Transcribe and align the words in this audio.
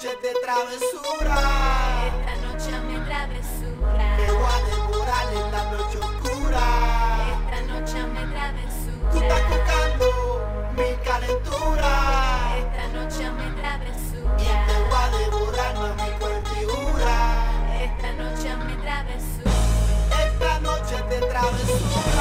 noche 0.00 0.16
de 0.22 0.32
travesura. 0.40 1.36
Esta 2.08 2.34
noche 2.46 2.72
me 2.88 2.96
travesura. 3.04 4.16
Te 4.16 4.32
voy 4.32 4.48
a 4.48 4.60
demorar 4.70 5.26
en 5.34 5.52
la 5.52 5.62
noche 5.72 5.98
oscura. 5.98 6.64
Esta 7.34 7.60
noche 7.70 7.98
me 8.06 8.22
travesura. 8.32 9.10
Tú 9.12 9.18
estás 9.20 9.42
buscando 9.50 10.06
mi 10.74 10.90
calentura. 11.04 11.92
Esta 12.56 12.84
noche 12.94 13.30
me 13.30 13.46
travesura. 13.60 14.36
Y 14.38 14.44
te 14.66 14.74
voy 14.88 15.02
a 15.02 15.08
devorar 15.18 15.74
no 15.74 15.94
mi 16.02 16.10
cuerpura. 16.18 17.16
Esta 17.82 18.12
noche 18.12 18.56
me 18.56 18.74
travesura. 18.82 19.52
Esta 20.24 20.60
noche 20.60 20.96
te 21.10 21.18
travesura. 21.26 22.19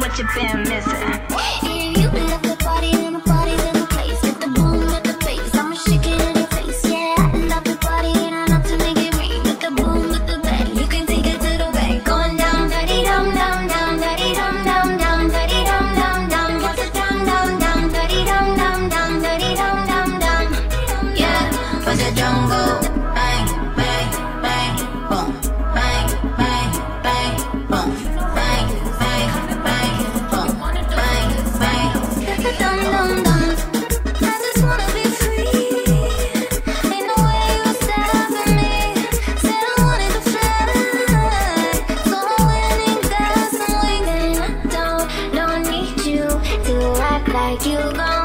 what 0.00 0.18
you 0.18 0.24
been 0.34 0.62
missing. 0.62 1.69
like 47.50 47.66
you 47.66 47.92
gone. 47.96 48.19